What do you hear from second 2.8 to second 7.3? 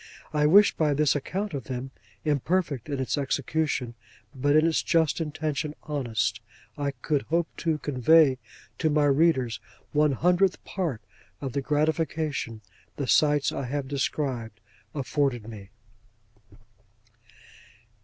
in its execution, but in its just intention, honest, I could